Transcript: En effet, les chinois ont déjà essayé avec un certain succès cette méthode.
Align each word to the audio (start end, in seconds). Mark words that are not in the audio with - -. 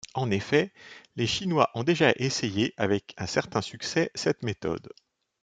En 0.15 0.31
effet, 0.31 0.73
les 1.15 1.27
chinois 1.27 1.69
ont 1.75 1.83
déjà 1.83 2.11
essayé 2.15 2.73
avec 2.75 3.13
un 3.19 3.27
certain 3.27 3.61
succès 3.61 4.09
cette 4.15 4.41
méthode. 4.41 4.89